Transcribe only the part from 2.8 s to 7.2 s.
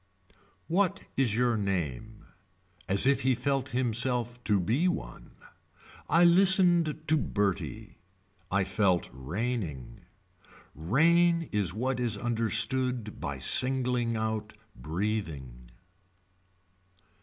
As if he felt himself to be one. I listened to